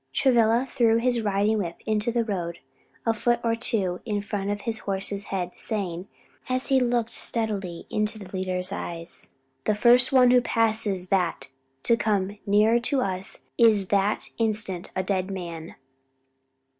[0.13, 2.57] Travilla threw his riding whip into the road
[3.05, 6.07] a foot or two in front of his horse's head, saying,
[6.49, 9.29] as he looked steadily into the leader's eyes,
[9.65, 11.49] "The first one who passes that
[11.83, 15.75] to come nearer to us is that instant a dead man."